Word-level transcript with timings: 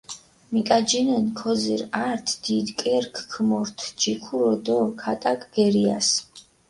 მიკაჯინჷნი, 0.53 1.31
ქოძირჷ 1.37 1.85
ართი 2.07 2.35
დიდი 2.43 2.73
კერქჷ 2.79 3.23
ქომორთჷ 3.31 3.87
ჯიქურო 4.01 4.53
დო 4.65 4.77
ქატაკჷ 5.01 5.47
გერიასჷ. 5.53 6.15